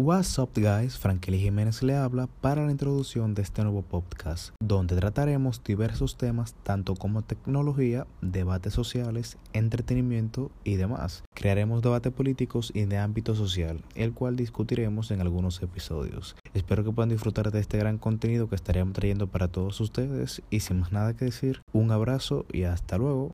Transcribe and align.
What's 0.00 0.38
up 0.38 0.50
guys, 0.54 0.96
Frankeli 0.96 1.40
Jiménez 1.40 1.82
le 1.82 1.96
habla 1.96 2.28
para 2.40 2.64
la 2.64 2.70
introducción 2.70 3.34
de 3.34 3.42
este 3.42 3.64
nuevo 3.64 3.82
podcast, 3.82 4.54
donde 4.62 4.94
trataremos 4.94 5.64
diversos 5.64 6.16
temas 6.16 6.54
tanto 6.62 6.94
como 6.94 7.22
tecnología, 7.22 8.06
debates 8.20 8.74
sociales, 8.74 9.38
entretenimiento 9.54 10.52
y 10.62 10.76
demás. 10.76 11.24
Crearemos 11.34 11.82
debates 11.82 12.12
políticos 12.12 12.70
y 12.72 12.84
de 12.84 12.96
ámbito 12.96 13.34
social, 13.34 13.82
el 13.96 14.12
cual 14.12 14.36
discutiremos 14.36 15.10
en 15.10 15.20
algunos 15.20 15.60
episodios. 15.62 16.36
Espero 16.54 16.84
que 16.84 16.92
puedan 16.92 17.08
disfrutar 17.08 17.50
de 17.50 17.58
este 17.58 17.78
gran 17.78 17.98
contenido 17.98 18.48
que 18.48 18.54
estaremos 18.54 18.92
trayendo 18.92 19.26
para 19.26 19.48
todos 19.48 19.80
ustedes 19.80 20.42
y 20.48 20.60
sin 20.60 20.78
más 20.78 20.92
nada 20.92 21.16
que 21.16 21.24
decir, 21.24 21.60
un 21.72 21.90
abrazo 21.90 22.46
y 22.52 22.62
hasta 22.62 22.98
luego. 22.98 23.32